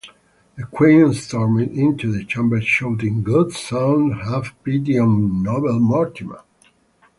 The 0.57 0.63
queen 0.65 1.13
stormed 1.13 1.61
into 1.77 2.11
the 2.11 2.23
chamber 2.25 2.59
shouting 2.59 3.21
"Good 3.21 3.51
son, 3.51 4.21
have 4.25 4.51
pity 4.63 4.97
on 4.97 5.43
noble 5.43 5.79
Mortimer". 5.79 6.41